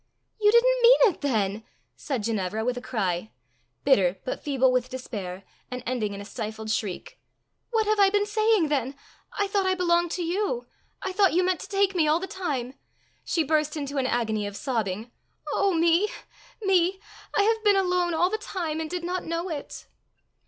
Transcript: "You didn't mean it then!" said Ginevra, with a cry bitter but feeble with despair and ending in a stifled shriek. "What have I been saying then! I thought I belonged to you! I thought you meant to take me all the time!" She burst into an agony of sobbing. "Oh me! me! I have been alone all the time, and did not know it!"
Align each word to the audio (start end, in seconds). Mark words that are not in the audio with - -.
"You 0.39 0.51
didn't 0.51 0.81
mean 0.81 0.97
it 1.01 1.21
then!" 1.21 1.63
said 1.95 2.23
Ginevra, 2.23 2.65
with 2.65 2.75
a 2.75 2.81
cry 2.81 3.29
bitter 3.83 4.17
but 4.25 4.41
feeble 4.41 4.71
with 4.71 4.89
despair 4.89 5.43
and 5.69 5.83
ending 5.85 6.15
in 6.15 6.19
a 6.19 6.25
stifled 6.25 6.71
shriek. 6.71 7.19
"What 7.69 7.85
have 7.85 7.99
I 7.99 8.09
been 8.09 8.25
saying 8.25 8.69
then! 8.69 8.95
I 9.31 9.45
thought 9.45 9.67
I 9.67 9.75
belonged 9.75 10.09
to 10.13 10.23
you! 10.23 10.65
I 11.03 11.11
thought 11.11 11.33
you 11.33 11.43
meant 11.43 11.59
to 11.59 11.69
take 11.69 11.93
me 11.93 12.07
all 12.07 12.19
the 12.19 12.25
time!" 12.25 12.73
She 13.23 13.43
burst 13.43 13.77
into 13.77 13.97
an 13.97 14.07
agony 14.07 14.47
of 14.47 14.57
sobbing. 14.57 15.11
"Oh 15.53 15.71
me! 15.75 16.09
me! 16.63 16.99
I 17.35 17.43
have 17.43 17.63
been 17.63 17.75
alone 17.77 18.15
all 18.15 18.31
the 18.31 18.39
time, 18.39 18.79
and 18.79 18.89
did 18.89 19.03
not 19.03 19.23
know 19.23 19.49
it!" 19.49 19.85